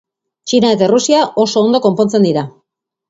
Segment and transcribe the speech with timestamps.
[0.51, 2.45] Txina eta Errusia oso ondo konpontzen dira.